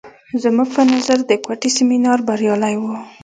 [0.43, 2.83] زموږ په نظر د کوټې سیمینار بریالی و.